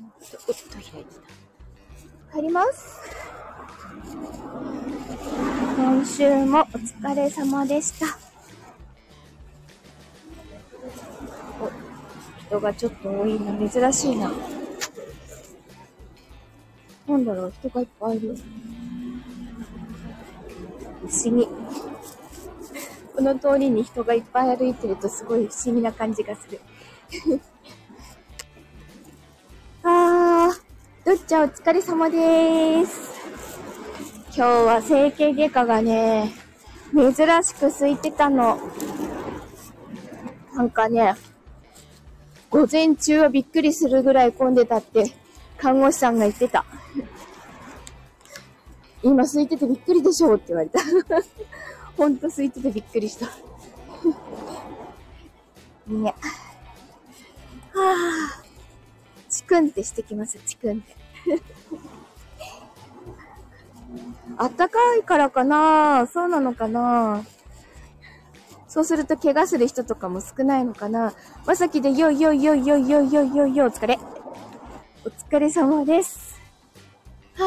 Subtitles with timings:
[0.00, 1.14] っと開いて
[2.30, 2.36] た。
[2.36, 3.00] 帰ります。
[5.76, 8.06] 今週もお疲れ様でした。
[11.60, 11.70] お、
[12.46, 13.68] 人がちょっと多いな。
[13.68, 14.30] 珍しいな。
[17.08, 18.36] なんだろう、人がいっぱいいる。
[21.00, 21.48] 不思議。
[23.16, 26.60] この通りに人がいっぱい歩いてるとすごい不思議な感じがする。
[31.28, 33.20] ちゃお疲れ様です。
[34.34, 36.32] 今日は整形外科がね、
[36.94, 37.12] 珍
[37.44, 38.58] しく空いてたの。
[40.54, 41.16] なんかね、
[42.48, 45.12] 午前中はびっくりするぐらい混んでたって、
[45.58, 46.64] 看護師さんが言ってた。
[49.02, 50.80] 今空いててびっくりでしょうって言われた。
[51.94, 53.26] ほんと空いててびっくりした。
[55.92, 56.14] ね。
[57.74, 57.88] はぁ、
[59.28, 60.97] チクンってしてきます、チクンって。
[64.36, 66.06] あったかいからかな。
[66.06, 67.24] そうなのかな。
[68.68, 71.14] そうすると怪我する人とかも少ないのかな。
[71.46, 73.98] まさきでよいよいよいよいよいよいよいよお疲れ。
[75.04, 76.38] お疲れ様です。
[77.34, 77.44] は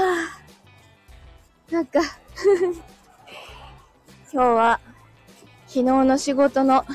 [1.70, 2.00] ぁ、なんか
[4.31, 4.80] 今日は
[5.67, 6.86] 昨日の仕事の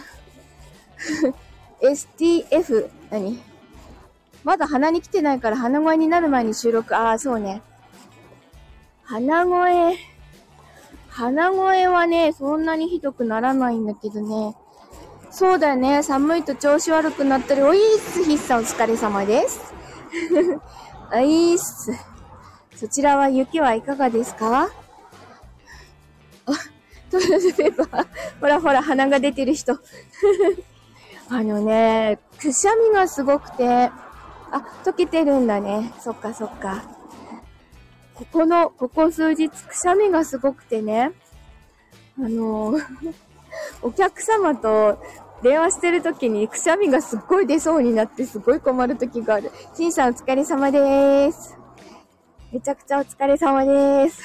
[1.80, 3.55] STF、何？
[4.46, 7.62] まだ鼻に来てないから鼻声になる前に収録、ああ、そうね。
[9.02, 9.98] 鼻声、
[11.08, 14.54] 鼻声はね、そんなにひどくならないんだけどね。
[15.32, 16.04] そうだよね。
[16.04, 19.74] 寒いと調子悪くなったり、おいっす、ひっさんお疲れ様です。
[21.12, 21.90] おいっす。
[22.76, 24.70] そちらは雪はいかがですか？
[26.46, 26.52] あ、
[27.10, 28.06] トイレットペーパー。
[28.40, 29.76] ほらほら、鼻が出てる人。
[31.30, 33.90] あのね、くしゃみがすごくて、
[34.50, 35.92] あ、溶けてるんだね。
[36.00, 36.84] そっかそっか。
[38.14, 41.12] ここの、ここ数日、くしゃみがすごくてね、
[42.18, 42.74] あの、
[43.82, 44.98] お客様と
[45.42, 49.50] 電話してる時にくしゃみがすっごい出そうになってすごい困る時がある。
[49.74, 51.56] しんさんお疲れ様でーす。
[52.52, 54.22] めちゃくちゃお疲れ様でーす。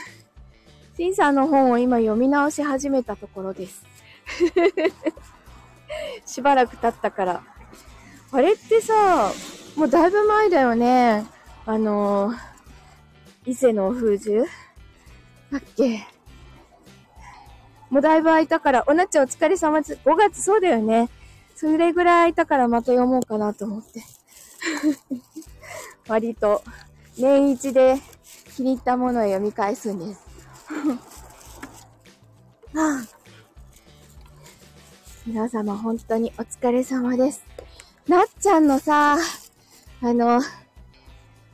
[0.96, 3.82] しんさんの本を今読み直し始めたところです。
[6.26, 7.53] しばらく経ったから。
[8.34, 9.32] あれってさ、
[9.76, 11.24] もうだいぶ前だよね。
[11.66, 12.36] あのー、
[13.46, 14.38] 伊勢の風樹
[15.52, 16.04] だっけ？
[17.90, 19.96] もうだいぶ空いたから、おなちゃんお疲れ様です。
[20.04, 21.10] 5月そうだよね。
[21.54, 24.02] それぐらい空いたからまた読もうかなと思って。
[26.10, 26.64] 割と、
[27.16, 28.00] 年一で
[28.56, 30.20] 気に入ったものを読み返すんです。
[35.24, 37.53] 皆様本当にお疲れ様です。
[38.08, 39.16] なっちゃんのさ、
[40.02, 40.42] あの、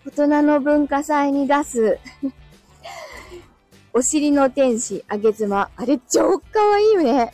[0.05, 1.99] 大人の文化祭に出す、
[3.95, 5.71] お尻の天使、あげ妻。
[5.77, 7.33] あれ超かわいいよね。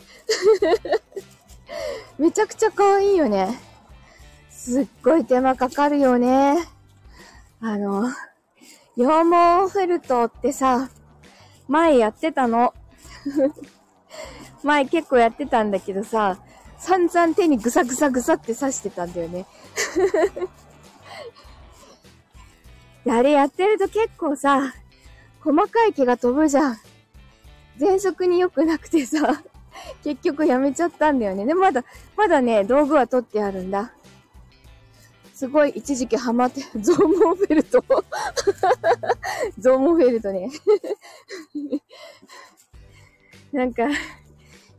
[2.19, 3.59] めちゃくちゃかわいいよね。
[4.49, 6.57] すっごい手間かかるよね。
[7.59, 8.09] あの、
[8.95, 10.89] 羊毛フェルトってさ、
[11.67, 12.73] 前やってたの。
[14.61, 16.37] 前結構やってたんだけどさ、
[16.77, 19.45] 散々手にぐさぐさぐさって刺してたんだよね。
[23.09, 24.73] あれやってると結構さ、
[25.41, 26.77] 細かい毛が飛ぶじゃん。
[27.79, 29.43] 喘息に良くなくてさ、
[30.03, 31.45] 結局やめちゃったんだよね。
[31.45, 33.93] でまだ、まだね、道具は取ってあるんだ。
[35.33, 37.83] すごい一時期ハマって、 ゾーモフェルト。
[39.59, 40.49] ゾーモフェルトね。
[43.53, 43.87] なんか、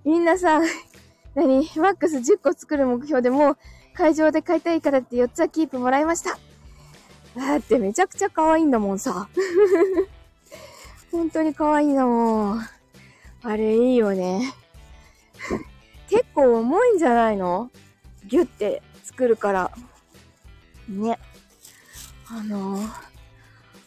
[0.04, 0.60] みんなさ、
[1.38, 1.70] 何？
[1.76, 3.58] マックス10個作る目標でもう
[3.94, 6.38] 会場で買いたいからって4つはキープもらいました。
[7.36, 9.28] だってめちゃくちゃ可愛いんだもんさ。
[11.12, 12.60] 本当に可愛いんだもん。
[13.42, 14.52] あれいいよね。
[16.08, 17.70] 結構重いんじゃないの？
[18.26, 19.70] ギュって作るから。
[20.88, 21.18] ね。
[22.30, 22.88] あのー、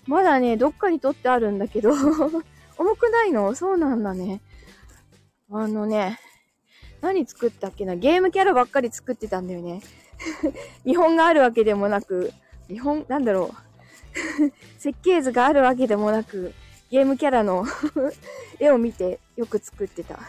[0.08, 1.92] まだね、どっかに取ってあるんだけど、
[2.78, 3.54] 重くないの？
[3.56, 4.42] そうなんだね。
[5.52, 6.20] あのね、
[7.02, 7.96] 何作ったっけな？
[7.96, 9.82] ゲームキャラばっかり作ってたんだよね。
[10.86, 12.32] 見本があるわけでもなく、
[12.70, 14.52] 見本、なんだろう。
[14.78, 16.54] 設計図があるわけでもなく、
[16.90, 17.66] ゲームキャラの
[18.60, 20.20] 絵を見てよく作ってた。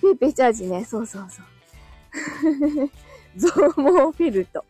[0.00, 2.90] ペーペーチャージね、そうそうそう。
[3.36, 4.64] ゾーモフェルト。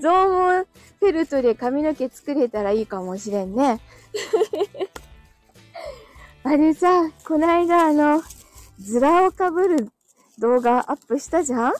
[0.00, 0.66] ゾーモ
[1.00, 3.80] フェルトで髪の毛作れたらいいかもしれんね。
[6.42, 8.22] あれさ、こないだあの、
[8.80, 9.90] ズラをかぶる
[10.38, 11.72] 動画アップしたじゃん？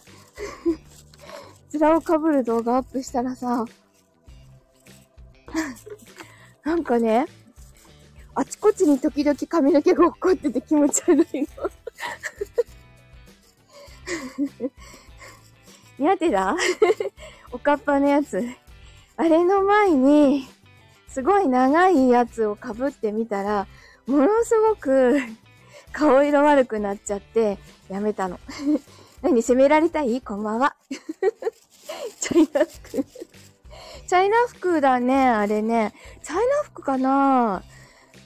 [1.70, 3.64] ズラを被る動画アップしたらさ、
[6.62, 7.26] なんかね、
[8.34, 11.48] あちこちに時々髪の毛が落っこってて気持ち悪いの。
[15.98, 16.56] 苦手だ
[17.52, 18.42] おかっぱのやつ。
[19.16, 20.48] あれの前に、
[21.08, 23.68] すごい長いやつを被ってみたら、
[24.06, 25.20] ものすごく
[25.94, 27.56] 顔色悪くなっちゃって、
[27.88, 28.40] やめたの。
[29.22, 30.20] 何責められたい？
[30.20, 30.74] こんばんは。
[32.20, 32.90] チャイナ服。
[32.90, 35.94] チャイナ服だね、あれね。
[36.20, 37.62] チャイナ服かな？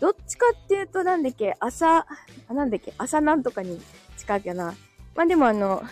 [0.00, 2.06] どっちかっていうと、なんだっけ、朝、
[2.48, 3.78] あ、なんだっけ、朝なんとかに
[4.16, 4.74] 近いかな。
[5.14, 5.82] まあ、でもあの、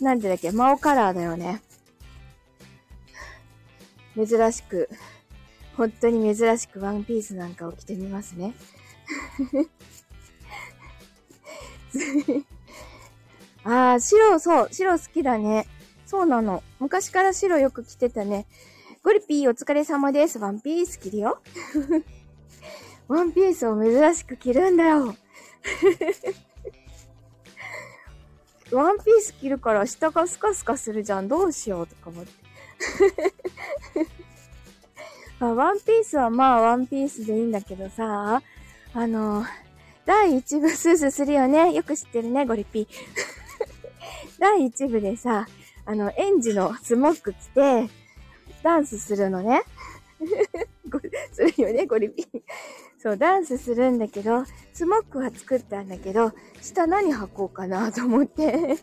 [0.00, 1.60] なんてだっけ、マオカラーだよね。
[4.16, 4.88] 珍しく、
[5.76, 8.54] 本当に珍しくワンピースなんかを着てみますね。
[13.64, 15.66] ああ、白、そう、白好きだね。
[16.06, 16.62] そうなの。
[16.78, 18.46] 昔から白よく着てたね。
[19.02, 20.38] ゴリピーお疲れ様です。
[20.38, 21.40] ワンピース着るよ。
[23.08, 25.14] ワンピースを珍しく着るんだよ。
[28.72, 31.28] ワンピース着るから下がスカスカするじゃん。
[31.28, 32.32] どうしようとか思って。
[35.40, 38.42] あワンピースはまあワンピースでいいんだけどさ、
[38.92, 39.44] あの、
[40.10, 41.72] 第1部スースーするよね。
[41.72, 42.88] よく知ってるね、ゴリピ。
[44.40, 45.46] 第1部でさ、
[45.86, 47.88] あの、園児のスモック着て、
[48.64, 49.62] ダンスするのね。
[51.30, 52.42] するよね、ゴリピー。
[52.98, 58.78] そう、ダンスするんだけど、スモックは作ったんだけど、下何履こうかなと思って。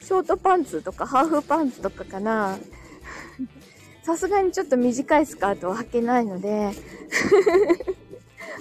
[0.00, 2.58] ショートパンツとかハーフパンツとかかな。
[4.02, 6.72] さすがにちょっと短いスカートは履けないので、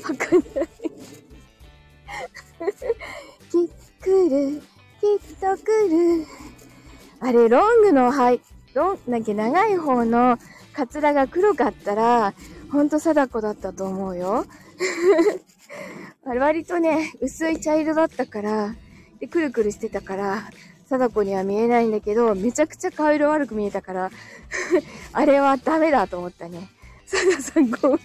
[0.04, 0.70] 履かない。
[3.52, 3.70] きっ
[4.02, 4.62] くる、
[5.02, 6.26] きっとくる。
[7.20, 8.42] あれ、ロングのはい、
[8.74, 10.38] ロン、なんか長い方の
[10.74, 12.34] カツラが黒かったら、
[12.72, 14.46] ほんと貞子だったと思うよ。
[16.26, 18.76] 割とね、薄い茶色だったから、
[19.20, 20.50] で、くるくるしてたから、
[20.88, 24.12] 貞子には見えないんだけど、めちゃくちゃ顔色悪く見えたから、
[25.14, 26.70] あれはダメだと思ったね。
[27.06, 28.00] 貞さんごめん。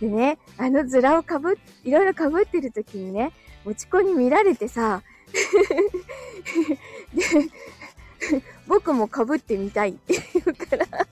[0.00, 3.32] でね、あのズラをかぶっ、いろいろかぶってる時にね、
[3.64, 5.02] もちこに見られてさ、
[7.14, 7.24] で、
[8.66, 10.86] 僕もかぶってみたいって言うから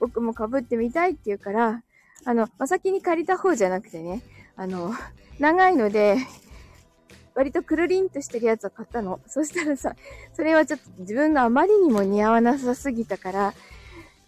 [0.00, 1.82] 僕もかぶってみたいって言うから、
[2.24, 4.22] あの、ま先に借りた方じゃなくてね、
[4.56, 4.92] あの、
[5.38, 6.16] 長いので、
[7.34, 9.20] 割とくるりんとしてるやつを買ったの。
[9.26, 9.94] そしたらさ、
[10.32, 13.54] それはちょっと自分があまりにも似合わなさすぎたから、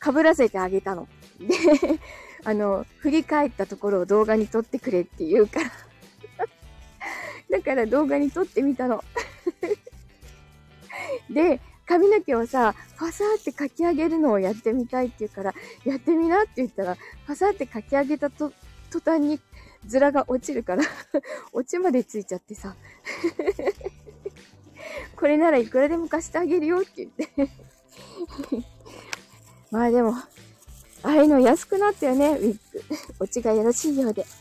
[0.03, 1.09] 被らせてあげたの。
[1.39, 1.55] で、
[2.45, 5.71] あの、振り返ったところを動画に撮ってくれって言うから。
[7.59, 9.05] だから動画に撮ってみたの。
[11.31, 15.55] で、髪の毛をさ、パサーってかき上げるのをやってみたいって言うから、
[15.85, 18.53] やってみなって言ったら、パサーってかき上げたと、
[18.91, 19.41] 途端に、
[19.87, 20.83] ズラが落ちるから
[21.55, 22.77] 落ちまでついちゃってさ。
[25.17, 27.51] これならいくらでも貸してあげるよって言って。
[29.71, 30.15] まあでも、
[31.03, 32.83] ああいうの安くなったよね、ウィッグ。
[33.25, 34.27] 落ちがよろしいようで。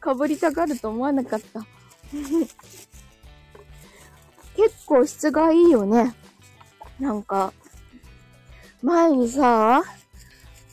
[0.00, 1.66] かぶりたがると思わなかった。
[4.56, 6.14] 結構質がいいよね。
[7.00, 7.52] なんか、
[8.82, 9.82] 前にさ、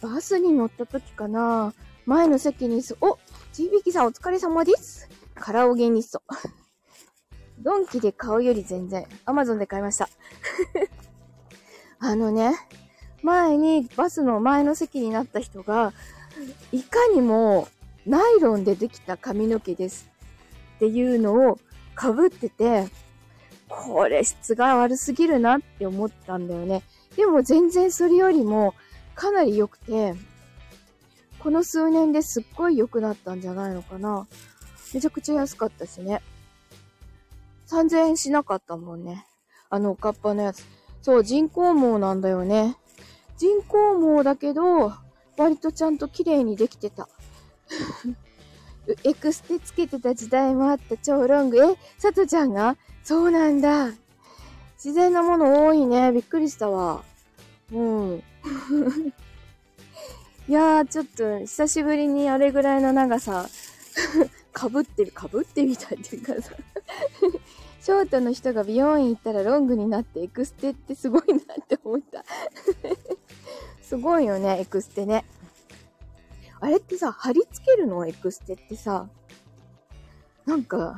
[0.01, 1.73] バスに乗った時かな、
[2.05, 3.17] 前の席にす、お
[3.53, 5.09] ちびきさんお疲れ様です。
[5.35, 6.21] カラオケニスト。
[7.59, 10.09] ドンキで買うより全然、アマゾンで買いました。
[12.05, 12.53] あのね、
[13.21, 15.93] 前にバスの前の席になった人が、
[16.73, 17.69] いかにも
[18.05, 20.11] ナイロンでできた髪の毛です
[20.75, 21.59] っていうのを
[21.97, 22.89] 被ってて、
[23.69, 26.83] これ質が悪すぎるなって思ったんだよね。
[27.15, 28.75] でも全然それよりも
[29.15, 30.13] かなり良くて、
[31.39, 34.27] この数年ですっごい良くなったんじゃないのかな。
[34.93, 36.21] めちゃくちゃ安かったしね。
[37.67, 39.25] 3000円しなかったもんね。
[39.69, 40.65] あのおかっぱのやつ。
[41.03, 42.77] そう、人工毛なんだよね。
[43.37, 44.93] 人工毛だけど、
[45.37, 47.07] 割とちゃんと綺麗にできてた。
[49.03, 51.63] エクステつけてた時代もあった超ロング。
[51.63, 52.77] え、さとちゃんが？
[53.03, 53.91] そうなんだ。
[54.75, 56.11] 自然なもの多いね。
[56.11, 57.03] びっくりしたわ。
[57.71, 58.23] うん。
[60.47, 63.47] いやー、ちょっと久しぶりにあれぐらいの長さ、
[64.51, 66.51] かぶってる、かぶってみたいっていうかさ
[67.83, 72.23] ショートの人が美容院行ったらロングになってエクステってすごいなって思った
[73.83, 75.25] すごいよね、エクステね。
[76.61, 78.07] あれってさ、貼り付けるの？
[78.07, 79.09] エクステってさ、
[80.45, 80.95] なんか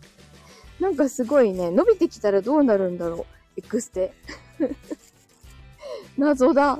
[0.80, 3.60] なんかすごいね、伸びてきたらどうなるんだろう？
[3.60, 4.14] エクステ。
[6.16, 6.76] 謎だ。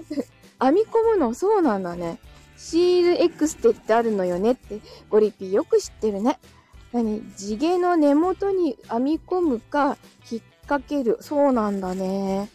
[0.62, 1.34] 編み込むの？
[1.34, 2.18] そうなんだね。
[2.56, 6.38] シールエクステってあるのよねって、ゴリピーよく知ってるね。
[7.02, 7.22] 何？
[7.36, 9.98] 地毛の根元に編み込むか、
[10.30, 11.18] 引っ掛ける。
[11.20, 12.50] そうなんだね。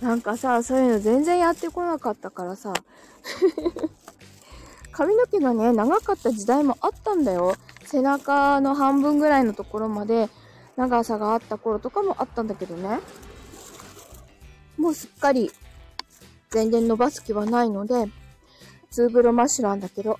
[0.00, 2.72] なんかさ、そういうの全然やってこなかったからさ。
[4.92, 7.54] 髪の毛がね、長かった時代もあったんだよ。
[7.84, 10.28] 背中の半分ぐらいのところまで
[10.76, 13.00] 長さがあった頃とかもあったんだけどね。
[14.76, 15.50] もうすっかり
[16.50, 18.06] 全然伸ばす気はないので、
[18.90, 20.18] ツーブロマッシュなんだけど。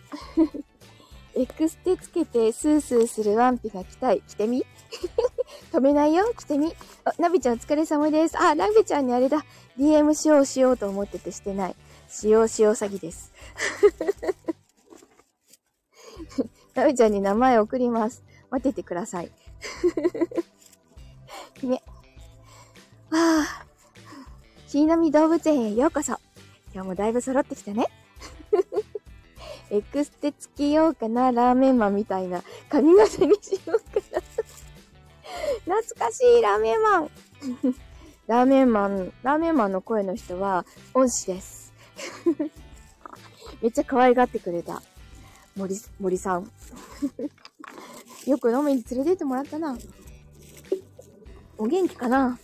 [1.38, 4.22] エクステつけてスースーするワンピが着たい。
[4.26, 4.66] 着てみ？
[5.70, 6.32] 止めないよ？
[6.36, 6.74] 着てみ？
[7.04, 8.36] あ、ナビちゃんお疲れ様です。
[8.36, 9.44] あ、ナビちゃんにあれだ。
[9.78, 11.76] DM しようしようと思っててしてない。
[12.08, 13.32] しようしよう詐欺です。
[16.74, 18.24] ナビちゃんに名前送ります。
[18.50, 19.30] 待っててください。
[21.62, 21.80] ね。
[23.12, 23.64] ああ。
[24.66, 26.18] しなみ動物園へようこそ。
[26.74, 27.86] 今日もだいぶ揃ってきたね。
[29.70, 34.22] エクステつけようかな、ラーメンマンみたいな髪型にしようかな。
[35.64, 37.10] 懐かしいラーメンマン。
[38.26, 41.72] ラーメンマン、ラーメンマンの声の人は恩師です。
[43.62, 44.82] めっちゃ可愛がってくれた。
[45.56, 46.50] 森、森さん。
[48.26, 49.76] よく飲みに連れてってもらったな。
[51.56, 52.38] お元気かな？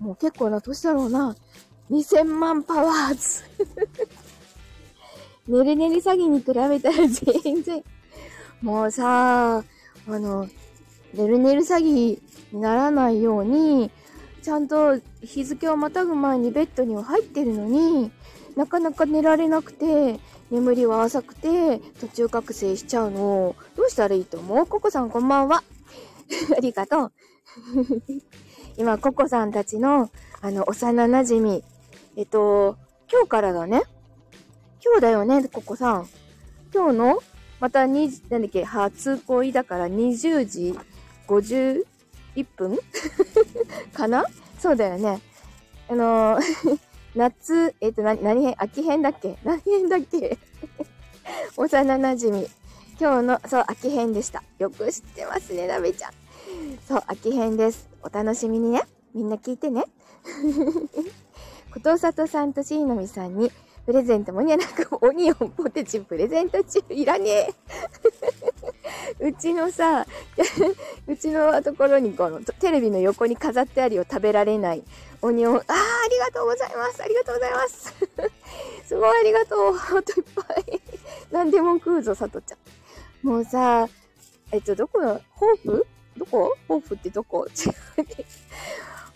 [0.00, 1.36] もう結構な年だろうな。
[1.90, 3.42] 2000万パワーズ。
[5.48, 7.82] ねるねる詐欺に比べたら全然、
[8.60, 10.44] もうさ、あの、
[11.14, 12.20] ねるねる詐欺に
[12.52, 13.90] ならないように、
[14.42, 18.10] ちゃんと日付をまたぐ前にベッドには入ってるのに、
[18.56, 23.56] なかなか寝られなくて、眠りは浅くて、途中覚醒しちゃうのを。
[23.76, 24.66] どうしたらいいと思う？
[24.66, 25.62] ココさんこんばんは。
[26.56, 27.12] ありがとう。
[28.76, 31.64] 今、ココさんたちの、あの、幼馴染み
[32.16, 32.76] えっと、
[33.12, 33.82] 今日からだね。
[34.84, 36.08] 今日だよね、ココさん。
[36.72, 37.22] 今日の、
[37.60, 40.78] また2、なんだっけ、初恋だから20時
[41.26, 41.84] 51
[42.56, 42.78] 分
[43.92, 44.24] かな？
[44.58, 45.20] そうだよね。
[45.88, 46.78] あのー
[47.16, 49.38] 夏、えっ、ー、と、な、何編秋編だっけ？
[49.42, 50.38] 何編だっけ？
[51.56, 52.46] 幼馴染。
[53.00, 54.42] 今日の、そう、秋編でした。
[54.58, 56.12] よく知ってますね、なべちゃん。
[56.86, 57.88] そう、秋編です。
[58.02, 58.82] お楽しみにね。
[59.14, 59.84] みんな聞いてね。
[61.72, 63.50] ことさとさんとしーのみさんに、
[63.88, 67.54] プレゼントもにゃなくオニオンポテチプレゼント中いらねえ。
[69.26, 70.04] うちのさ、
[71.08, 74.84] うちのところにこのテレビの横に飾ってあるよ食べられない
[75.22, 75.56] オニオン。
[75.56, 75.62] ああ、
[76.04, 77.02] ありがとうございます。
[77.02, 77.94] ありがとうございます。
[78.84, 79.74] すごいありがとう。
[79.74, 80.82] ほんといっぱい。
[81.30, 82.58] 何でも食うぞ、さとちゃん。
[83.26, 83.88] もうさ、
[84.52, 85.86] えっと、どこの、ホープ
[86.18, 86.54] どこ？
[86.68, 87.46] ホープってどこ？
[87.46, 87.74] 違う。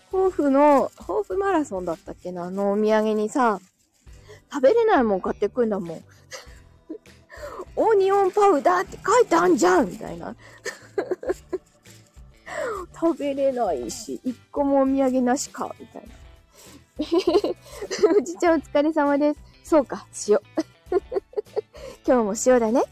[0.09, 2.45] ホーフの、ホーフマラソンだったっけな？
[2.45, 3.59] あのお土産にさ、
[4.53, 6.03] 食べれないもん買ってくんだもん。
[7.75, 10.35] オニオンパウダーって書いてあんじゃんみたいな。
[12.93, 16.13] 食べれないし、一個もお土産なしかみたいな。
[18.15, 19.39] おじちゃんお疲れ様です。
[19.63, 20.39] そうか、塩。
[22.05, 22.83] 今日も塩だね。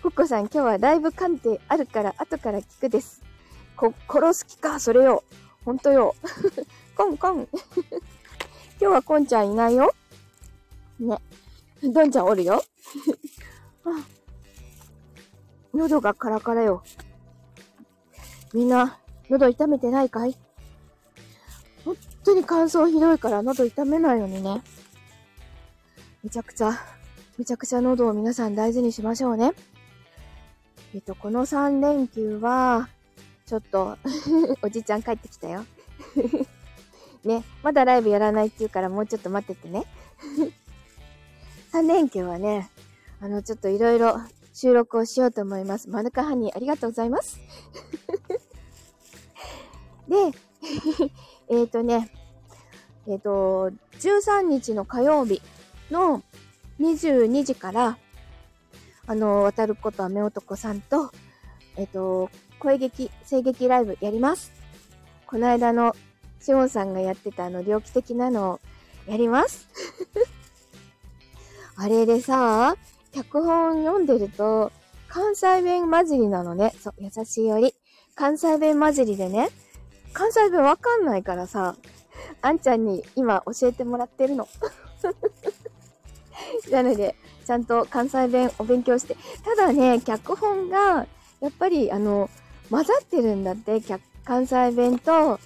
[0.00, 3.22] コッコさん今日はライブ鑑定あるから後から聞くです。
[3.76, 5.24] こ、殺す気か、それよ。
[5.64, 6.14] ほんとよ。
[6.96, 7.48] コンコン。
[7.50, 9.92] 今日はコンちゃんいないよ。
[11.00, 11.18] ね。
[11.82, 12.62] どんちゃんおるよ。
[15.74, 16.82] 喉がカラカラよ。
[18.52, 18.98] みんな、
[19.30, 20.36] 喉痛めてないかい？
[21.84, 24.62] 本当に乾燥ひどいから喉痛めないようにね。
[26.24, 26.72] めちゃくちゃ、
[27.38, 29.52] めちゃくちゃ喉を皆さん大事にしましょうね。
[30.94, 32.88] えっと、この3連休は、
[33.46, 33.96] ちょっと
[34.62, 35.64] おじいちゃん帰ってきたよ
[37.24, 39.84] ね、まだライブやらないって言うからもうちょっと待っててね
[41.72, 42.70] 3連休はね、
[43.20, 44.20] あの、ちょっといろいろ
[44.54, 45.88] 収録をしようと思います。
[45.88, 47.38] マヌカハニーありがとうございます。
[50.08, 50.16] で、
[51.48, 52.10] えっとね、
[53.06, 53.70] えっ、ー、と、
[54.00, 55.42] 13日の火曜日
[55.90, 56.22] の
[56.80, 57.98] 22時から、
[59.06, 61.10] あの、渡ることは目男さんと、
[61.76, 64.52] えっ、ー、と、声劇、声劇ライブやります。
[65.26, 65.94] この間の
[66.40, 68.60] シオンさんがやってたあの、猟奇的なのを
[69.06, 69.68] やります。
[71.80, 72.74] あれでさ、
[73.12, 74.72] 脚本読んでると、
[75.06, 76.74] 関西弁混じりなのね。
[76.82, 77.72] そう、優しいより。
[78.16, 79.48] 関西弁混じりでね。
[80.12, 81.76] 関西弁わかんないからさ、
[82.42, 84.48] あんちゃんに今教えてもらってるの。
[86.72, 87.14] なので、
[87.46, 89.16] ちゃんと関西弁お勉強して。
[89.44, 91.06] ただね、脚本が、
[91.40, 92.28] やっぱり、あの、
[92.70, 93.80] 混ざってるんだって、
[94.24, 95.38] 関西弁と、あ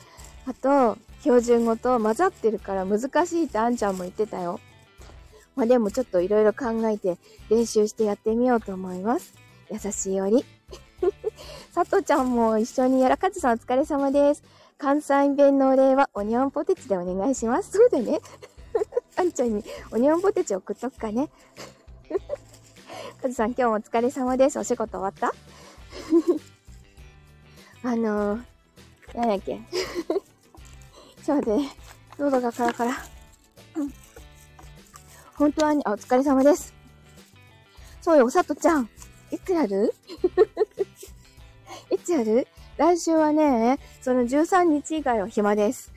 [0.63, 4.59] と、標準語と混ざってるから難しいってあんちゃんも言ってたよ。
[5.55, 7.19] まあでもちょっといろいろ考えて
[7.51, 9.35] 練習してやってみようと思います。
[9.71, 10.45] 優しいより。
[11.73, 14.43] さとちゃんも一緒にやらかずさんお疲れ様です。
[14.79, 17.73] 関西弁のお礼はオニオンポテチでお願いします。
[17.73, 18.21] そうだね。
[19.17, 21.29] あんちゃんにオニオンポテチ送っとくかね。
[23.21, 24.59] かずさん今日もお疲れ様です。
[24.59, 25.33] お仕事終わった？
[27.85, 28.45] あのー、
[29.17, 29.61] なんだっけ。
[31.25, 31.77] ちょっと待って。
[32.19, 33.12] 喉がカラカラ。
[35.43, 36.73] 本当はに、あ、お疲れ様です。
[38.01, 38.89] そうよ、さとちゃん。
[39.33, 39.93] いつやる？
[41.91, 42.47] いつやる？
[42.77, 45.93] 来週はね、その13日以外は暇です。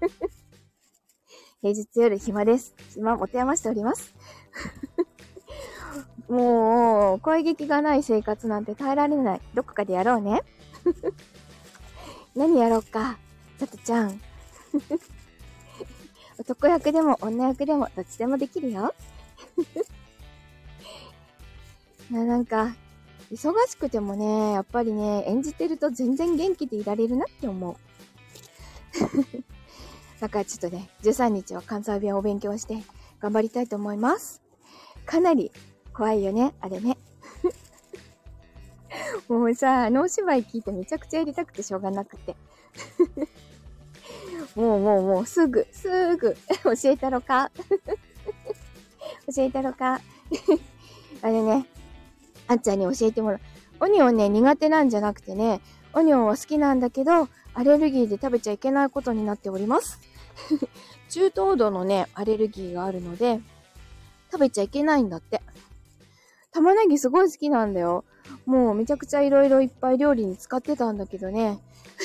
[1.60, 2.74] 平日夜暇です。
[2.94, 4.14] 暇持て余しております。
[6.30, 9.40] もう、声劇がない生活なんて耐えられない。
[9.52, 10.40] どこかでやろうね。
[12.34, 13.18] 何やろうか。
[13.58, 14.18] さとちゃん。
[16.42, 18.92] 男役でも女役でもどっちでもできるよ。
[22.10, 22.74] な、なんか、
[23.30, 27.76] 忙しくてもね、やっぱりね、演じてると全然元気でいられるなって思う。
[30.20, 32.82] だからちょっとね、13日は関西弁を勉強して
[33.20, 34.42] 頑張りたいと思います。
[35.06, 35.52] かなり
[35.94, 36.98] 怖いよね、あれね。
[39.28, 42.34] もうさ、あのお芝居聞いてめちゃくちゃやりたくてしょうがなくて。
[44.54, 47.50] もうもうもうすぐ、すぐ 教えたろか？
[49.34, 50.00] 教えたろか？
[51.22, 51.66] あれね、
[52.48, 53.40] あっちゃんに教えてもらう。
[53.80, 55.60] オニオンね、苦手なんじゃなくてね、
[55.94, 60.00] オニオンは好きなんだけど、アレルギーで食べちゃいけないことになっております。
[61.08, 63.40] 中等度のね、アレルギーがあるので、
[64.30, 65.42] 食べちゃいけないんだって。
[66.52, 68.04] 玉ねぎすごい好きなんだよ。
[68.46, 71.60] もうめちゃくちゃいろいろいっぱい料理に使ってたんだけどね。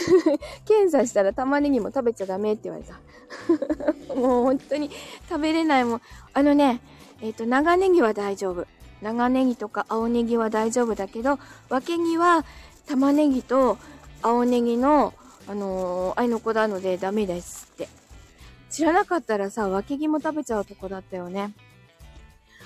[0.66, 2.96] 検査したら玉ねぎも食べちゃダメって言われた。
[4.14, 4.92] もう本当に
[5.28, 6.02] 食べれないもん。
[6.34, 6.82] あのね、
[7.22, 8.66] えっ、ー、と、長ネギは大丈夫。
[9.02, 12.46] 長ネギとか青ネギは大丈夫だけど、分けぎは
[12.88, 13.78] 玉ねぎと
[14.22, 15.14] 青ネギの、
[15.48, 17.90] あのー、愛の子なのでダメですって。
[18.70, 21.54] 知らなかったらさ、分けぎも食べちゃうとこだったよね。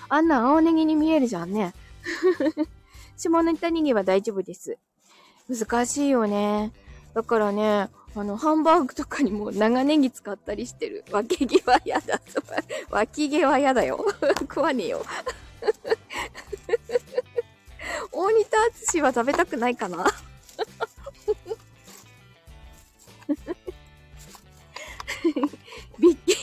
[0.09, 1.73] あんな青ネギに見えるじゃんね。
[3.29, 4.77] 下ネタネギは大丈夫です。
[5.49, 6.71] 難しいよね。
[7.13, 11.03] だからね、あの、ハンバーグとかにも長ネギ使ったりしてる。
[11.11, 12.21] 脇毛は嫌だ。
[12.89, 14.05] 脇毛は嫌だよ。
[14.41, 15.05] 食わねえよ。
[18.11, 20.05] 大仁田敦は食べたくないかな
[25.99, 26.35] びっき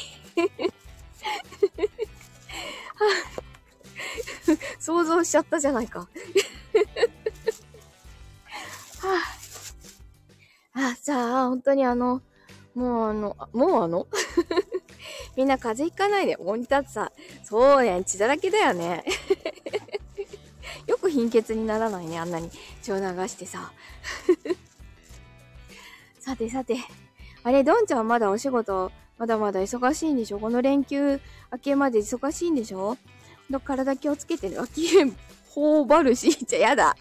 [4.78, 6.08] 想像しちゃったじゃないか。
[11.48, 12.22] 本当にあの、
[12.74, 14.06] もうあの、もうあの？
[15.36, 17.12] みんな風邪ひかないで、モニターってさ、
[17.44, 19.04] そうやん、血だらけだよね。
[20.86, 22.50] よく貧血にならないね、あんなに
[22.82, 23.72] 血を流してさ。
[26.18, 26.76] さてさて、
[27.42, 30.38] あれ、どんちゃんまだお仕事、まだまだ忙しいんでしょ？
[30.38, 31.20] この連休
[31.52, 32.96] 明けまで忙しいんでしょ？
[33.50, 34.58] の体気をつけてね。
[34.58, 34.88] 脇
[35.54, 36.96] 頬張るし、じゃやだ。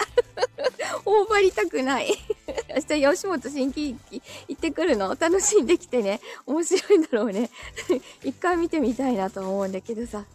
[1.03, 2.13] 頬張りたくない。
[2.69, 6.19] 明日吉本新喜劇行ってくるの楽しんできてね。
[6.45, 7.49] 面白いんだろうね。
[8.23, 10.25] 一回見てみたいなと思うんだけどさ。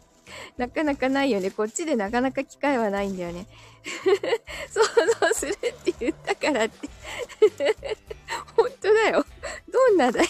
[0.57, 1.51] なかなかないよね。
[1.51, 3.47] こっちでなかなか機会はないんだよね。
[4.71, 4.81] 想
[5.29, 6.89] 像するって言ったからって。
[8.57, 9.27] 本当だよ。
[9.69, 10.27] どんなだよ。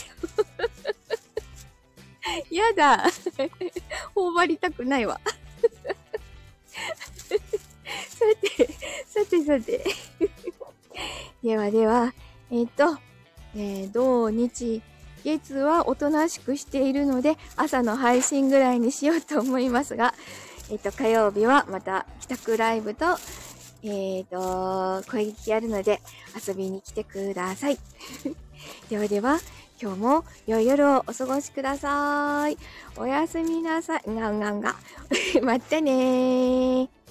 [2.50, 3.04] やだ。
[4.14, 5.20] 頬張りたくないわ。
[8.22, 8.72] さて、
[9.06, 9.84] さてさて。
[11.42, 12.14] ではでは、
[12.50, 12.98] えっ、と、
[13.54, 14.82] えー、土日、
[15.24, 20.14] 月はおとなしくしているので、朝の配信ぐらいにしようと思いますが、
[20.70, 23.06] えっ、と、火曜日はまた帰宅ライブと、
[23.82, 26.00] えっ、と、声劇やるので
[26.46, 27.78] 遊びに来てください。
[28.88, 29.40] ではでは、
[29.80, 32.56] 今日も良い夜をお過ごしください。
[32.96, 34.02] おやすみなさい。
[34.06, 34.76] がんがんが。
[35.42, 37.01] またねー。